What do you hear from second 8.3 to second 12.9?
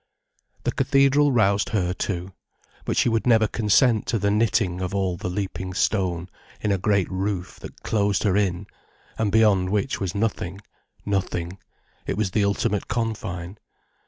in, and beyond which was nothing, nothing, it was the ultimate